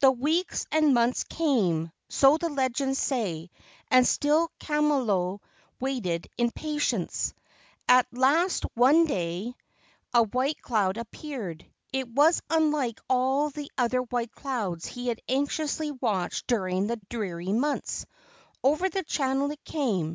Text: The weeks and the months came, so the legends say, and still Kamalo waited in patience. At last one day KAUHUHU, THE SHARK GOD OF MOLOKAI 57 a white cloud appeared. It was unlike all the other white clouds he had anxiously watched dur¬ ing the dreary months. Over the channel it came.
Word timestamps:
The 0.00 0.10
weeks 0.10 0.66
and 0.72 0.86
the 0.86 0.90
months 0.90 1.22
came, 1.22 1.92
so 2.08 2.36
the 2.36 2.48
legends 2.48 2.98
say, 2.98 3.48
and 3.92 4.04
still 4.04 4.50
Kamalo 4.58 5.38
waited 5.78 6.26
in 6.36 6.50
patience. 6.50 7.32
At 7.88 8.04
last 8.10 8.64
one 8.74 9.06
day 9.06 9.54
KAUHUHU, 9.54 9.54
THE 9.54 9.54
SHARK 9.54 9.60
GOD 9.62 9.66
OF 9.68 9.70
MOLOKAI 9.70 10.14
57 10.14 10.14
a 10.14 10.22
white 10.34 10.62
cloud 10.62 10.96
appeared. 10.96 11.66
It 11.92 12.08
was 12.08 12.42
unlike 12.50 13.00
all 13.08 13.50
the 13.50 13.70
other 13.78 14.00
white 14.02 14.32
clouds 14.32 14.84
he 14.86 15.06
had 15.06 15.20
anxiously 15.28 15.92
watched 15.92 16.48
dur¬ 16.48 16.72
ing 16.72 16.88
the 16.88 17.00
dreary 17.08 17.52
months. 17.52 18.04
Over 18.64 18.88
the 18.90 19.04
channel 19.04 19.52
it 19.52 19.62
came. 19.64 20.06